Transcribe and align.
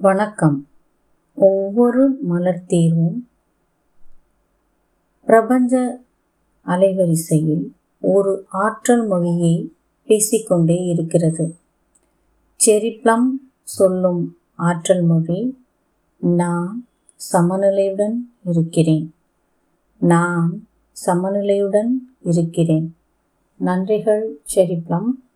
வணக்கம். 0.00 0.68
ஒவ்வொரு 1.34 2.08
மலர் 2.22 2.64
தீர்வும் 2.66 3.28
பிரபஞ்ச 5.24 6.00
அலைவரிசையில் 6.66 7.70
ஒரு 8.00 8.46
ஆற்றல் 8.48 9.06
மொழியை 9.06 9.72
பேசிக்கொண்டே 10.06 10.76
இருக்கிறது. 10.84 11.56
செரிப்ளம் 12.66 13.26
சொல்லும் 13.62 14.36
ஆற்றல் 14.54 15.02
மொழி 15.02 15.64
நான் 16.18 16.86
சமநிலையுடன் 17.32 18.14
இருக்கிறேன். 18.44 19.14
நான் 19.98 20.68
சமநிலையுடன் 21.06 21.90
இருக்கிறேன். 22.20 22.96
நன்றிகள் 23.64 24.24
செரிப்ளம். 24.54 25.27